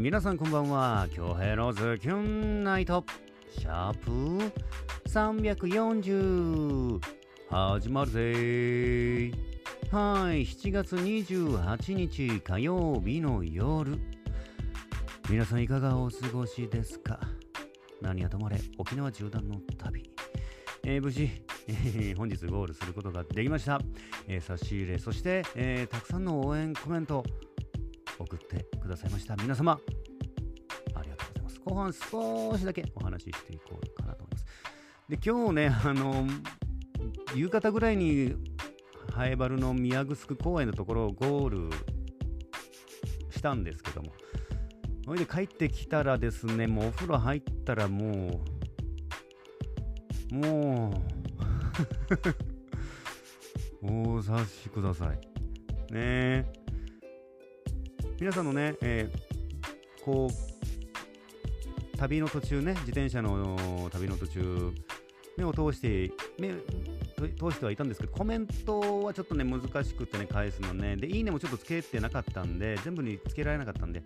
[0.00, 1.08] 皆さんこんばんは。
[1.12, 3.04] 京平のズキュンナイト。
[3.58, 4.52] シャープ
[5.08, 7.00] 340
[7.50, 9.32] 始まるぜ。
[9.90, 10.42] はい。
[10.42, 13.98] 7月28日火曜日の夜
[15.28, 17.18] 皆さんいかがお過ごしですか？
[18.00, 20.08] 何はともあれ沖縄縦断の旅、
[20.84, 21.28] えー無事、
[21.66, 23.80] えー本日ゴールすることができました、
[24.28, 27.24] えー差し入れそして、えーたくさんの応援コメント。
[28.24, 29.36] 送ってくださいました。
[29.36, 29.80] 皆様
[30.94, 31.60] ありがとうございます。
[31.60, 31.92] 後半
[32.52, 34.46] 少しだけお話ししていこうかなと思います。
[35.08, 36.26] で今日ねあの
[37.34, 38.34] 夕方ぐらいに
[39.12, 41.70] ハエバルの宮城公園のところをゴール
[43.30, 44.12] したんですけども
[45.04, 48.42] それで帰ってきたらですねもうお風呂入ったらも
[50.32, 51.02] うも
[53.82, 55.16] う お察しください。
[55.16, 55.18] ね。
[55.94, 56.57] え
[58.20, 59.28] 皆さんのね、えー
[60.04, 64.72] こう旅の途中ね自転車の旅の途中
[65.36, 66.54] 目を通して目
[67.36, 70.96] 通してはいたんですけどコメントはちょっとね難しくてね返すのね。
[70.96, 74.02] でいいねもちょっとつけてなかったんで全部につけられなかったんで、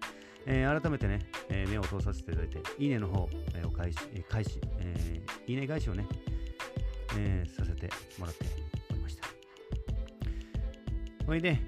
[0.46, 6.06] えー改めてね、えー目を通させていただいていいねの方、えーを返し返し、えいいね返しをね、
[7.16, 7.88] えさせて
[8.18, 8.46] もらって
[8.90, 9.28] おりました。
[11.24, 11.58] それで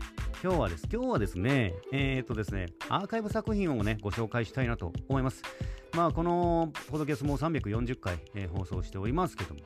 [0.45, 0.87] 今日はです。
[0.92, 5.42] 今日はですね、えっ、とですね、アーカイブ作品をね、ご紹介したいなと思います。
[5.97, 9.61] まあ、このポドキャストも340回、えー放送しておりますけども、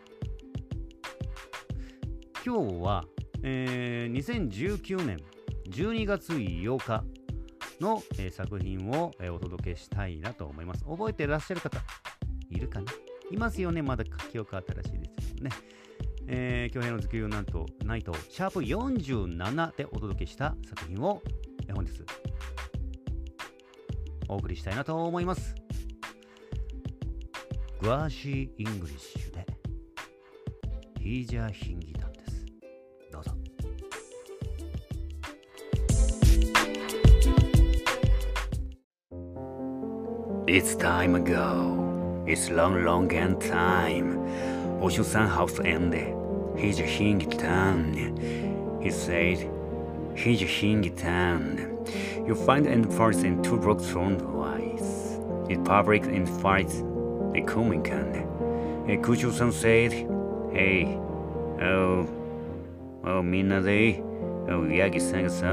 [2.47, 3.05] 今日は、
[3.43, 5.19] えー2019年
[5.69, 7.03] 12月8日
[7.81, 10.85] の、えー作品を、えーお届けしたいなと思います。
[10.85, 11.81] 覚えてらっしゃる方、
[12.51, 12.93] いるかな？
[13.33, 15.51] いますよね、まだ記憶新しいですよね。
[16.31, 21.23] えー、京平のズキューなんと、ナイト、シャープ47でお届けした作品を、
[21.67, 22.03] えー本日、
[24.29, 25.55] お送りしたいなと思います。
[27.81, 29.47] グワーシー・イングリッシュで、
[31.01, 32.47] ヒージャー・ヒンギタンです。
[33.11, 33.31] どうぞ。
[40.47, 42.25] It's time ago.
[42.27, 44.19] It's long, long and time.
[44.81, 46.18] おしゅさんハウスエンで、
[46.59, 47.95] ひじひんぎたん。
[48.81, 49.49] He said,
[50.17, 51.57] ひじひんぎたん。
[52.27, 55.21] You find and force in two rocks from the wise.
[55.49, 56.83] It public in fights,
[57.35, 58.27] a coming can.
[58.89, 60.09] A クシュさん said,
[60.53, 60.99] Hey,
[61.63, 62.07] oh,
[63.05, 64.03] oh, みんなで、
[64.49, 65.49] oh, ヤギさんがそう。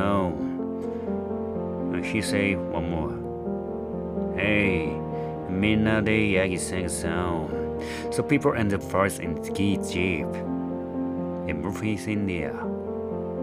[2.02, 3.14] He said one more.
[4.36, 5.00] Hey,
[5.52, 7.12] みんなでヤギさんがそう。
[8.10, 10.55] So people ended first in ski jeep.
[11.54, 12.54] Murphy's India.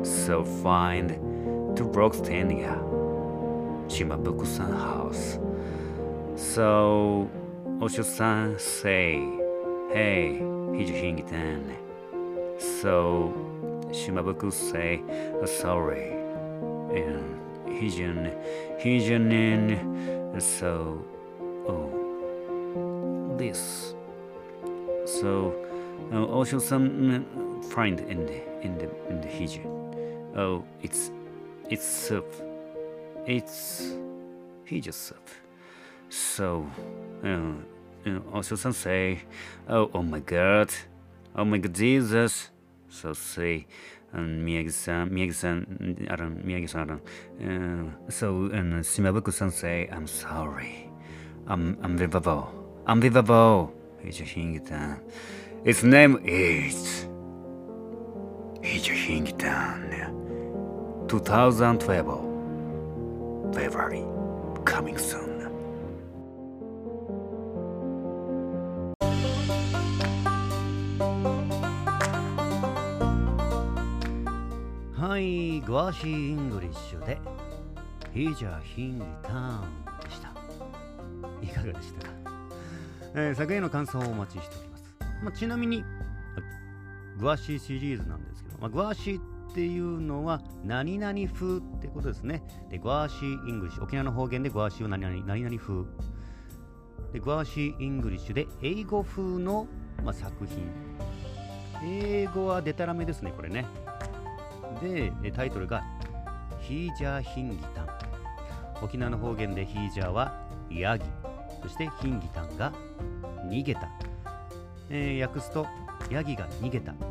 [0.03, 1.11] So find
[2.15, 2.83] standing up.
[3.89, 5.39] Shimabuku-san house.
[6.37, 7.29] So
[7.81, 9.15] Osho-san say,
[9.93, 11.77] Hey, Hijihingitan.
[12.59, 13.33] So
[13.93, 15.03] Shimabuku say,
[15.43, 16.13] oh, sorry.
[16.97, 18.33] And Hijin,
[18.81, 21.05] Hijinin, so,
[21.69, 23.95] oh, this.
[25.05, 25.55] So,
[26.11, 29.67] uh, also some uh, find in the in the in the Hijin.
[30.35, 31.11] Oh, it's
[31.71, 32.27] it's soup.
[33.27, 33.95] It's
[34.67, 35.29] Hijin soup.
[36.09, 36.67] So,
[37.25, 37.55] uh,
[38.07, 39.21] uh, also some say,
[39.69, 40.71] oh, oh my God,
[41.35, 42.51] oh my God, Jesus.
[42.91, 43.67] So say,
[44.13, 47.03] um, Miyagi-san, Miyagi-san, I don't, Miyagi-san, I don't.
[47.41, 50.91] Uh, so, and Shimabuku-san say, I'm sorry.
[51.47, 52.53] I'm I'm unbelievable,
[52.87, 53.73] unbelievable.
[54.05, 55.01] Hijihingitan.
[55.01, 57.07] Its Its name is
[58.63, 60.11] Hijihingtan
[61.07, 63.55] 2012.
[63.55, 64.03] February.
[64.65, 65.31] Coming soon.
[74.99, 77.21] はい、グワシー・イングリッシュで、
[78.13, 79.61] ヒジャヒンギターン
[80.03, 80.35] でした。
[81.41, 82.13] いかがでしたか、
[83.15, 84.72] えー作品の感想をお待ちしております。
[85.23, 85.85] まあ、ちなみに、
[87.19, 92.43] グワシーシリーズなんですけど、まあ、グワシーっていうのは何々風ってことですね。
[92.71, 95.85] で、グワシー・イングリッシュ、沖縄の方言でグワシーは何々何々風。
[97.13, 99.69] で、グワシー・イングリッシュで英語風の、
[100.03, 100.67] まあ、作品。
[101.85, 103.67] 英語はデタラメですね、これね。
[104.81, 105.85] で、タイトルが
[106.61, 107.89] ヒージャーヒンギタン。
[108.83, 111.05] 沖縄の方言でヒージャーはヤギ、
[111.63, 112.73] そしてヒンギタンが
[113.49, 114.12] 逃げた。
[114.95, 115.67] えー訳すと、
[116.11, 116.93] ヤギが逃げた。
[116.93, 117.03] って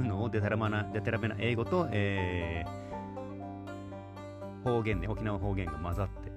[0.00, 2.84] いうのをデタラマなデタラメな英語と、えー
[4.64, 6.32] 方言で、沖縄方言が混ざって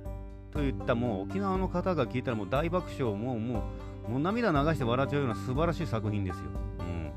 [0.51, 3.63] といったもう沖縄の方が聞いたらもう大爆笑もうも
[4.07, 6.43] うもう涙流して笑っちゃうような素晴らしい作品ですよ。
[6.79, 7.11] うん、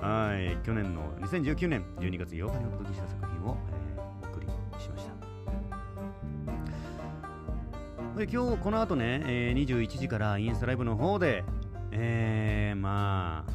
[0.00, 3.89] はい去年の2019年12月8日にお届けした作品を、えー、
[8.20, 11.42] で今日この後ね、えー、21時からインスタライブの方で
[11.90, 13.52] えー、まあ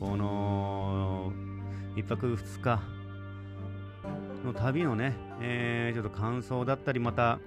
[0.00, 1.30] この
[1.94, 2.80] 1泊2日
[4.46, 7.38] の旅のね、えー、ちょっと感想だったりまた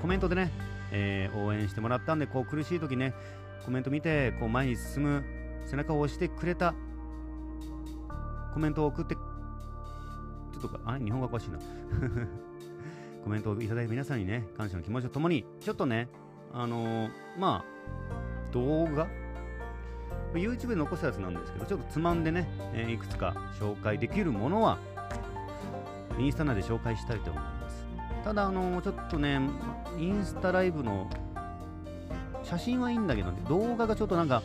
[0.00, 0.52] コメントでね、
[0.92, 3.12] えー、応援してもらったんでこう苦しい時ね
[3.64, 5.24] コメント見てこう前に進む
[5.66, 6.76] 背中を押してくれた
[8.54, 11.04] コメントを送ってちょっとあれ？
[11.04, 11.58] 日本語おかしいな。
[13.24, 16.08] コメントをいただいた皆さんにね感謝の気持ちとともにちょっとね
[16.52, 19.06] あのー、まあ動画
[20.34, 24.78] ？YouTube で残したやつなんですけどちょっとつまんでね、えー、いくつか紹介できるものは
[26.18, 27.86] インスタ内で紹介したいと思います
[28.24, 29.40] ただあのー、ちょっとね
[29.98, 31.08] インスタライブの
[32.44, 34.42] 写真はいいんだけど、ね、動画がちょっとなんか、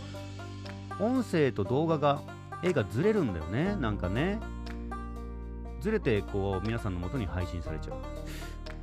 [0.99, 2.21] 音声と動画が、
[2.63, 3.75] 絵がずれるんだよね。
[3.75, 4.39] なんかね。
[5.81, 7.97] ずれて、こう、皆さんの元に配信されちゃう。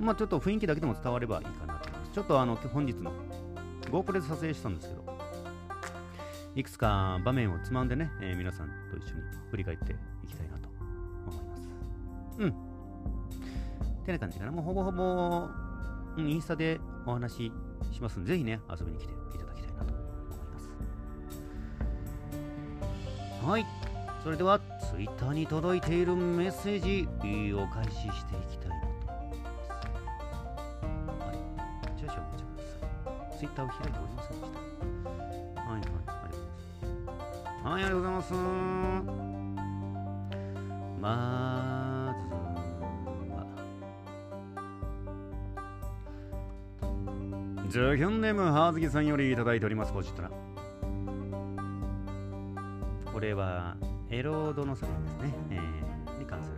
[0.01, 2.13] まあちょっと雰囲気だけでも伝わればいいかなと思います。
[2.13, 3.13] ちょっとあの、本日の
[3.91, 5.05] GoPro で撮影したんですけど、
[6.55, 9.93] いくつか場面をつまんでね、えー、皆さんと一緒に振り返って
[10.25, 10.69] いきたいなと
[11.29, 11.69] 思います。
[12.39, 12.55] うん。
[14.05, 14.53] てな感じかな。
[14.53, 15.49] もうほぼほぼ、
[16.17, 17.51] うん、インスタでお話
[17.93, 20.59] しますので、ぜひね、遊びに来ていただきたいなと思いま
[23.43, 23.47] す。
[23.47, 23.67] はい。
[24.23, 24.61] それでは、
[24.91, 27.09] Twitter に届いているメッセージ、
[27.55, 28.84] お返ししていきたい
[33.35, 33.49] さい。
[33.49, 34.65] Twitter を開いておりませんでした。
[35.61, 35.81] はい
[37.65, 38.35] はい、ありがとうございます。
[38.35, 39.25] はい、ありがとうございます。
[41.01, 42.15] ま
[47.67, 50.31] ず、ジャヒョンネームハーズギさんよりいただいております、ポチッとな。
[53.13, 53.77] これは、
[54.11, 55.35] エロードの作品ですね。
[55.51, 56.57] えー、に関する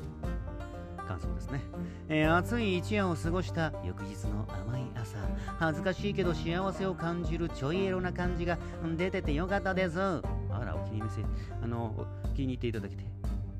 [1.07, 1.63] 感想ですね。
[2.09, 5.17] えー、暑い一夜を過ごした翌日の甘い朝、
[5.59, 8.59] 恥ずかしいけど幸せを感じるちょいエロな感じが
[8.97, 10.01] 出ててよかったです。
[10.01, 10.21] あ
[10.51, 11.25] ら、お気に入り
[11.63, 13.05] あの、気に入っていただけて、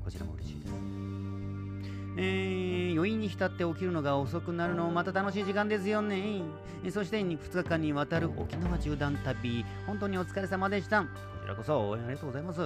[0.03, 0.73] こちらも嬉しいです。
[2.19, 6.41] えー、余韻に浸って起きるのが遅くなるのもまた楽しい時間ですよね。
[6.91, 11.03] そして2日間にわたる沖縄縦断旅、本当にお疲れ様でした。
[11.03, 11.07] こ
[11.43, 12.61] ちらこそ応援ありがとうございます。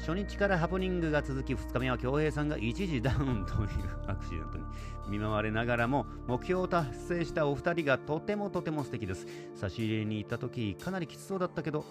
[0.00, 3.68] 初日からハプニングが続き、2日目は恭平さんが一時ダウンという
[4.06, 4.64] アクシデントに
[5.08, 9.26] 見舞われながらも、目標を達成したお二人がとてもとても素敵です。
[9.54, 11.84] 差し入れに行った時、かなりきつそうだったけど、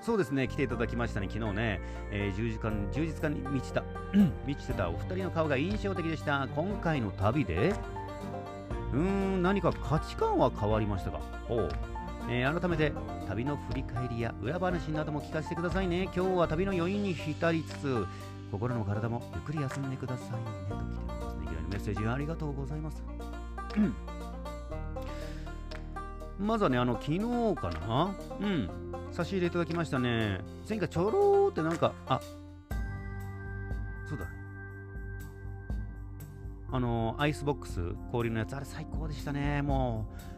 [0.00, 1.80] そうですね、来ていただきましたね、昨日ね、
[2.12, 3.82] えー、充実感充実感に満ちた、
[4.46, 6.48] 満ちてたお二人の顔が印象的でした。
[6.54, 7.74] 今回の旅で、
[8.92, 11.20] うーん、何か価値観は変わりましたか？
[11.48, 11.68] おう、
[12.28, 12.92] えー、改めて、
[13.28, 16.04] 旅の振り返りや裏話なども聞かせてくださいね。
[16.04, 18.06] 今日は旅の余韻に浸りつつ、
[18.50, 20.38] 心も体もゆっくり休んでくださいね。
[20.68, 21.44] と来ておりますね。
[21.44, 23.02] いきなりメッセージありがとうございます。
[26.38, 27.18] まずはね、あの、昨日
[27.54, 28.14] かな？
[28.40, 28.70] うん。
[29.12, 30.40] 差し入れいただきましたね。
[30.68, 32.20] 前回ちょろーってなんか、あ、
[34.08, 34.26] そうだ。
[36.72, 39.60] あの、アイスボックス、氷のやつ、あれ最高でしたね。
[39.62, 40.31] もう、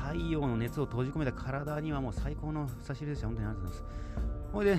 [0.00, 3.26] 太陽の熱を閉じ込めた体にはもう最高の差し入れでした。
[3.28, 4.00] 本当にありがとうございます。
[4.52, 4.78] ほいで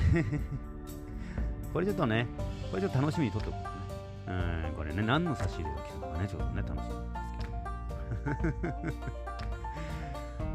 [1.73, 2.27] これちょっとね、
[2.69, 3.63] これちょっと楽しみにとっておくね。
[4.27, 7.03] うん、これね、何の差し入れが来たのかね、ちょっとね、楽しみで
[8.53, 9.07] すけ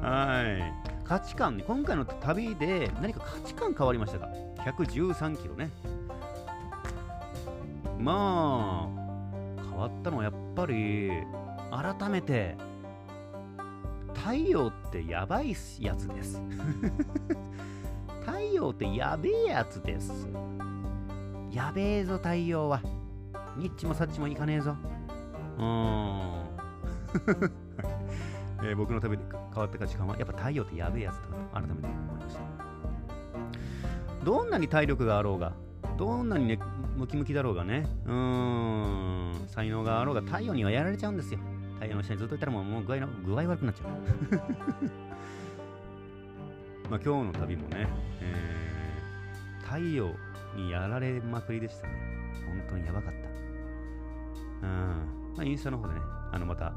[0.03, 0.07] ど。
[0.07, 0.97] はい。
[1.05, 5.71] 価値観、今回の旅で何か価値観変わりましたか ?113 キロね。
[7.99, 8.89] ま
[9.59, 11.11] あ、変わったのはやっぱり、
[11.71, 12.57] 改めて、
[14.27, 16.43] 太陽ってやばいやつです。
[18.27, 20.27] 太陽ってやべえやつです。
[21.53, 22.81] やべえぞ、太陽は。
[23.57, 24.75] ニッチもサッチもいかねえぞ。
[25.59, 26.47] うーん。
[28.67, 32.41] えー、僕のために変わった価値観はやっぱ太陽ってやべえやつだと改めて思いました
[34.25, 35.53] どんなに体力があろうが
[35.97, 36.59] どんなにね
[36.97, 41.39] ムキムキだろうがねうーん才能があろうが太陽にはやられちゃうんですよ
[41.77, 43.89] 太陽の下にずっといたらもうもう具合の具合悪くなっちゃう
[46.91, 47.87] まあ今日の旅もね、
[48.21, 50.13] えー、太陽
[50.57, 51.93] にやられまくりでしたね
[52.47, 53.13] 本当にやばかっ
[54.63, 56.01] たうんまあインスタの方でね
[56.33, 56.73] あのまた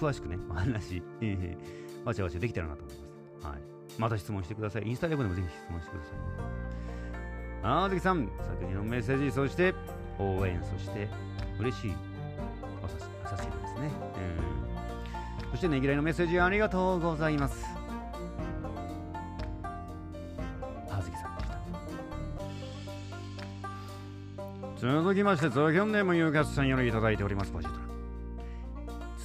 [0.00, 3.00] 詳しくね、お話、えー、わちゃわちゃできたらなと思いま
[3.42, 3.46] す。
[3.48, 3.58] はい。
[3.98, 4.82] また質問してください。
[4.86, 6.24] インスタライブでもぜひ質問してくださいね。
[7.62, 9.74] あー、関さん、作品のメッセージ、そして
[10.18, 11.06] 応援、そして
[11.58, 11.94] 嬉しい
[13.30, 13.90] 差し入れですね。
[15.44, 15.50] うん。
[15.52, 17.64] そしてねぎらいのメッセージありがとうございます。
[20.90, 21.48] あずきさんでし
[24.82, 24.92] た。
[25.00, 27.80] 続きまして、ゾキョンネームゆうかつさんよりいただいております、ポジトラ。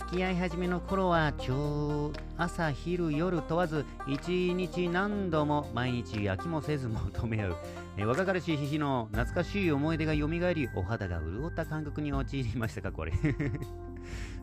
[0.06, 7.56] 付き合い始めの頃は今日朝昼夜問わず一日何度も毎日飽きもせず求め合う、
[7.98, 13.14] え若かりしい日々の懐かしい思い出が蘇りお肌が潤った感覚に陥りましたかこれ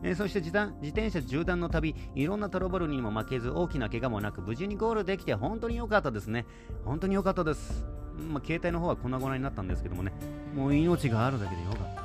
[0.03, 0.51] えそして自
[0.81, 6.45] 自転車縦断の旅いろんなトラブルにも負けず大きな怪我もなく無事にゴールできて本当に良かったですね。
[6.85, 7.85] 本当に良かったです。
[8.29, 10.11] まあ、携帯の方は粉々になったんですけどもね。
[10.55, 11.95] もう命があるだけでよかっ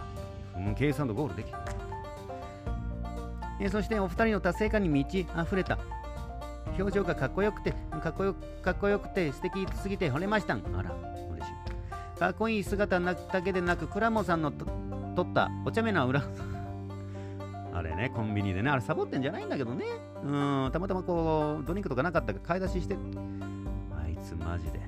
[0.54, 0.74] たもう。
[0.74, 1.56] 計算とゴールできて
[3.60, 5.78] えそしてお二人の達成感に満ち溢れた。
[6.78, 7.72] 表情がかっこよくて
[8.02, 10.54] かっこよかっこよくて素敵すぎて惚れました。
[10.54, 10.94] あら
[11.32, 12.18] 嬉しい。
[12.18, 14.66] かっこいい姿だけでなくクラモさんのと
[15.16, 16.22] 撮ったお茶目な裏
[17.78, 19.84] あれねコンビニでねあれサボってんじゃないんだけどね。
[20.24, 22.96] うんたまたまこうドリンクとかなかったから買い出しして。
[23.96, 24.80] あいつマジで、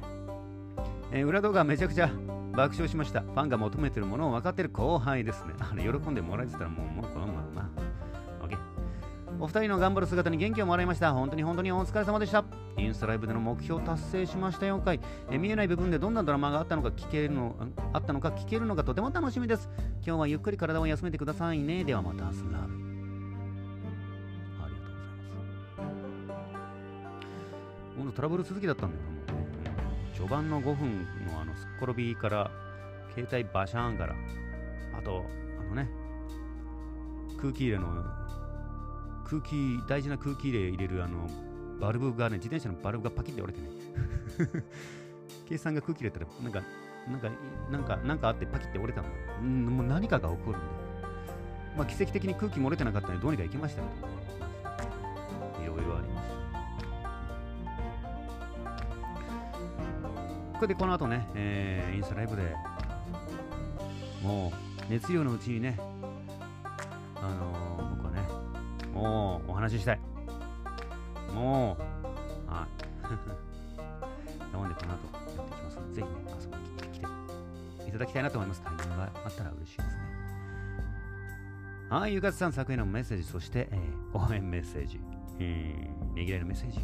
[1.12, 2.10] えー、裏動画めちゃくちゃ
[2.52, 3.20] 爆笑しました。
[3.20, 5.54] ファンが求めてるものを分かってる後輩ですね。
[5.60, 7.70] あれ喜んでもらえてたらもうもうこのまま
[9.40, 11.14] お二人の頑張る姿に元気をもらいました。
[11.14, 12.44] 本当に本当にお疲れ様でした。
[12.76, 17.56] インスタライブでの目標達成しましたよ回え見えない部分でどんなドラマがあったのか聞けるの
[17.94, 19.70] あったのか聞けるのがとても楽しみです。
[20.06, 21.84] 今日はゆっくり体を休めてくださいね。
[21.84, 22.54] ではまた明日ラブ。
[22.54, 22.58] あ
[24.68, 25.86] りがとうござい
[26.26, 26.50] ます。
[27.96, 30.16] ほんとトラブル続きだったんだよな、もう。
[30.16, 32.50] 序盤の5分のあのすっ転びから
[33.14, 34.14] 携帯バシャーンから
[34.98, 35.24] あと
[35.58, 35.88] あのね
[37.40, 37.86] 空気入れの
[39.30, 41.28] 空気、大事な空気入れ入れるあの
[41.80, 43.70] バルブがね、自転車のバルブがパキって折れてね。
[45.48, 46.62] 計算が空気入れたら、なんか、
[47.08, 47.30] なんか、
[47.70, 49.08] なんか、なんかあってパキって折れたの。
[49.46, 50.66] ん、もう何かが起こるんで。
[51.76, 53.88] まあ、奇跡的に空気漏れてなかったので、どうにか行きましたけ
[55.62, 56.28] ど、いろいろありまし
[60.52, 60.58] た。
[60.58, 62.54] これでこの後ね、えー、インスタライブで
[64.22, 64.52] も
[64.88, 65.78] う熱量のうちにね、
[69.00, 70.00] もうお話ししたい。
[71.34, 71.76] も
[72.48, 73.02] う、はい。
[74.52, 78.62] なので、この後やっていきますので、ぜひね、遊びに来ていただきたいなと思います。
[78.62, 80.02] タイミングがあったら嬉しいですね。
[81.88, 85.00] はい、ゆかつさん作品のメッセージ、そして、えー、応援メッセージ、
[85.38, 86.80] えー、ねぎらいのメッセージ、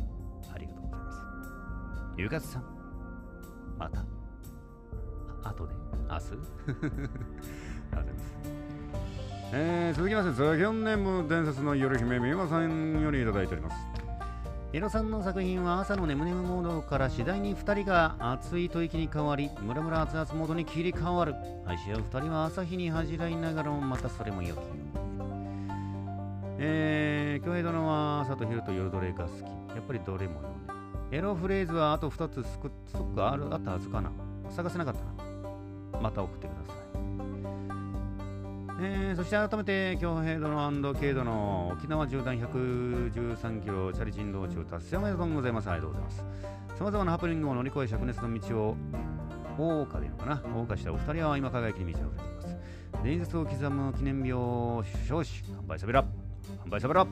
[0.52, 1.20] ありがとうございます。
[2.16, 2.64] ゆかつさん、
[3.78, 4.04] また、
[5.44, 5.74] あとで、
[6.08, 6.16] 明日？
[6.16, 8.65] ありがとうございます。
[9.52, 13.76] えー、続きまして、ザ・ギョンネーム伝説の夜姫、みゆまさんよりいただいております。
[14.72, 21.34] エロさんの作品は朝の眠眠モードから次第に2人が熱い吐息に変わり、ムラムラ熱々モードに切り替わる。
[21.64, 24.62] 愛し合う2人は朝日に恥じらいながらもまたそれも良きよ。
[26.58, 29.40] えー、京平殿は朝と昼と夜どれが好き？
[29.42, 29.46] や
[29.78, 30.48] っぱりどれもよね。
[31.12, 32.58] エロフレーズはあと2つス
[32.92, 34.10] トックあるあったはずかな。
[34.50, 35.00] 探せなかった
[35.94, 36.00] な。
[36.00, 36.85] また送ってください。
[38.78, 45.70] えー、そして改めて、京平殿軽度の沖縄縦断113キロチャリ人道中達成おめでとうございます。
[45.70, 46.24] ありがとうございます。
[46.76, 48.76] さまざまなハプニングを乗り越え、灼熱の道を
[49.56, 52.56] 謳歌でいいのかな謳歌したお二人は今輝きに満ち溢れています。
[53.02, 56.04] 伝説を刻む記念日を少子、乾杯しゃべら
[56.60, 57.06] 乾杯しゃべら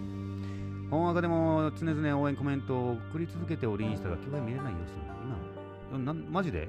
[0.90, 4.82] 本赤でも常々応援コメントを送り続けておりんしたが、今日は見れない様子
[5.96, 5.96] な。
[5.98, 6.68] 今、なマジで？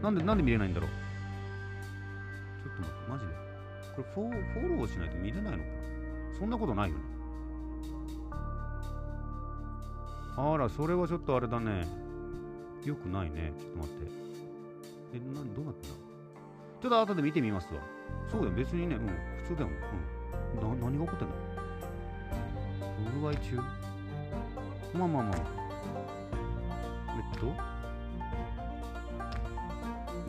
[0.00, 0.90] なんで、なんで見れないんだろう？
[2.62, 3.43] ちょっと待って、マジで
[3.96, 6.38] これフォフォローしないと見れないのかな？
[6.38, 7.02] そんなことないよね。
[10.36, 11.86] あら、それはちょっとあれだね。
[12.84, 13.52] よくないね。
[13.56, 14.10] ちょっと待って。
[15.14, 15.96] え、な、どうなってんだ？
[16.82, 17.80] ちょっと後で見てみますわ。
[18.28, 19.06] そうだよ、別にね、うん、
[19.44, 19.68] 普通だよ。
[20.60, 20.80] うん。
[20.80, 21.34] な、何が起こってんの
[23.12, 23.56] 不具合中？
[23.56, 25.34] まあまあまあ。
[27.16, 27.46] えっと？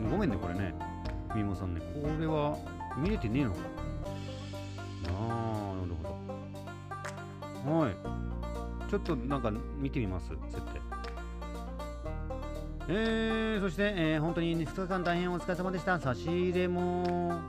[0.08, 0.72] ごめんね、これね。
[1.34, 2.56] みもさんね、これは、
[2.96, 3.50] 見れてねえの？
[3.50, 3.56] か
[5.08, 7.78] ああなるほど。
[7.80, 7.96] はい。
[8.90, 10.28] ちょっとなんか見てみます？
[10.50, 10.80] 設定。
[12.88, 15.98] えー、そして、えー、本当に2日間大変お疲れ様でした。
[15.98, 17.40] 差し入れも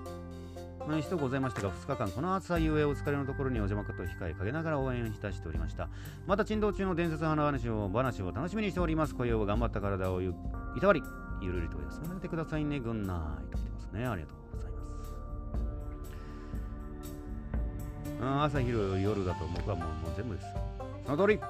[1.00, 5.90] 一度ございましたが2日間この暑さゆえお疲れのところにお邪魔かと控えかけながら応援いたしておりました。
[6.26, 9.14] また珍道中の伝説花話を話を楽しみにしております。
[9.14, 10.34] 今宵は頑張った体をい
[10.82, 11.04] たわり。
[11.40, 12.80] ゆるりと休まれてくださいね。
[12.80, 14.08] ぐんないと来てますね。
[14.08, 14.38] ありがとう。
[18.44, 20.48] 朝昼夜だと僕はもうもう全部です
[21.06, 21.40] その通り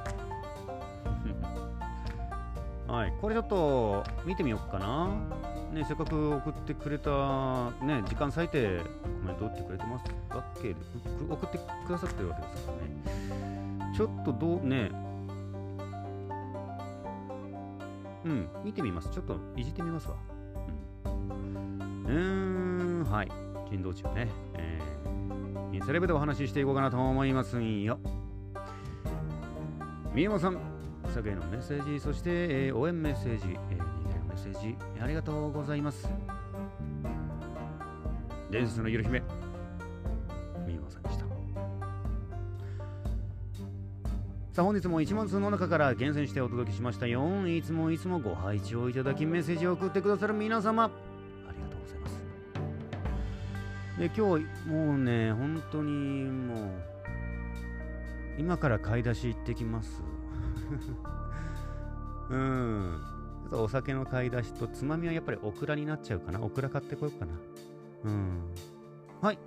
[2.87, 5.09] はいこれちょっと見てみようかな
[5.73, 10.73] ね、せっかく送ってくれた、ね、時間割いてコメント打ってくれてますわけ、
[11.29, 12.97] 送ってくださってるわけですからね。
[13.95, 14.89] ちょっとどう、ね、
[18.23, 19.09] うん、見てみます。
[19.09, 20.15] ちょっといじってみますわ。
[21.05, 22.05] うん。
[22.05, 23.31] うーん、はい。
[23.69, 24.29] 人道中ね。
[24.55, 24.66] え、
[25.77, 27.99] インスタレブでお話ししていこうかなと思いますよ。
[30.11, 30.57] みやまさん、
[31.13, 36.09] 作へのメッセージ、そして、えー応援メッセージ、えー、人間のメッセージ、ありがとうございます。
[38.49, 39.21] 伝説のゆる姫、
[40.65, 41.25] みやまさんでした。
[44.51, 47.47] さあ本日も1万通の中から厳選してお届けしましたよ。
[47.47, 50.89] いつもいつもご拝聴いただきメッセージを送ってくださる皆様、
[53.97, 56.69] で、今日もうね、本当にもう、
[58.37, 60.03] 今から買い出し行ってきます。
[62.29, 63.01] うん。
[63.41, 66.41] ちょっとお酒の買い出しとつまみはやっぱりオクラになっちゃうかな。
[66.41, 67.33] オクラ買ってこようかな。
[68.05, 68.41] うん。
[69.21, 69.39] はい。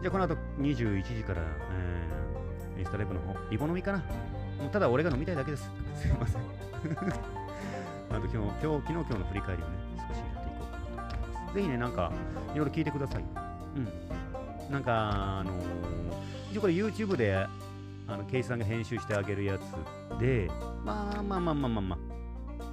[0.00, 3.98] じゃあこの後21時から、えー、インスタライブの方、リボ飲みかな。
[3.98, 5.70] もうただ俺が飲みたいだけです。
[5.96, 6.42] すいません。
[8.10, 9.81] あと今日、今日、昨日今日の振り返りをね、
[11.54, 12.10] ぜひね、なんか、
[12.54, 13.24] いろいろ聞いてください。
[13.76, 14.72] うん。
[14.72, 15.54] なんか、あのー
[16.52, 17.34] 一応これ YouTube で、
[18.06, 19.62] あの、ケイさんが編集してあげるやつ
[20.20, 20.50] で、
[20.84, 21.98] まあまあまあまあまあま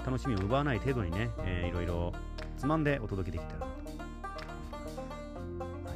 [0.02, 2.14] あ、楽しみを奪わない程度にね、えーいろいろ
[2.58, 3.72] つまんでお届けできたらなと
[5.88, 5.96] は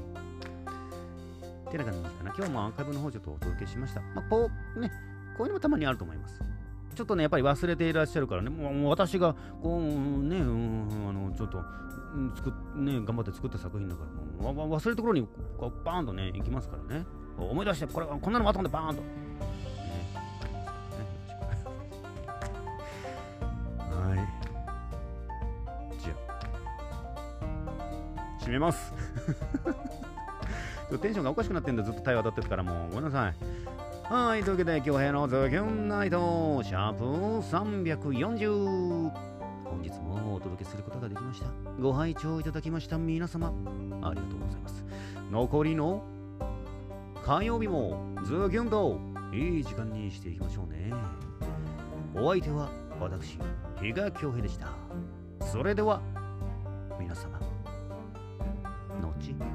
[1.68, 1.72] い。
[1.72, 2.34] てな感じかな。
[2.38, 4.00] 今日もアーカイブの方ちょっとお届けしました。
[4.16, 4.90] まあ、こう、ね、
[5.38, 6.40] こういうのもたまにあると思います。
[6.94, 11.64] ちょっとね、やっぱり忘れていらっしゃるからね、もう私が、こう、ね、うん、あの、ちょっと、
[12.36, 14.02] 作っね、頑張って作った作品だか
[14.40, 17.06] ら、もう忘れるところに、こう、バーンとね、行きますからね。
[17.38, 19.02] 思い出して、これ、こんなのもあったんで、バーンと。
[19.02, 19.08] ね、
[23.90, 24.18] はい。
[26.00, 26.34] じゃあ、
[28.40, 28.94] 閉めます。
[31.02, 33.36] テンションがおかしくなってんだ、ずっと対話当たってるから、もうごめんなさい。
[34.14, 37.04] はい、というわけで、今日のズキュンナイト、シャープ
[37.48, 39.10] 340。
[39.66, 41.48] 本日もお届けすることができました。
[41.82, 43.52] ご拝聴いただきました皆様、あ
[44.14, 44.86] りがとうございます。
[45.32, 46.04] 残りの
[47.26, 49.00] 火曜日もズキュンと
[49.34, 50.94] いい時間にしていきましょうね。
[52.14, 53.40] お相手は私、
[53.82, 54.68] 比嘉恭平でした。
[55.40, 56.00] それでは、
[57.00, 57.40] 皆様、
[59.02, 59.53] 後。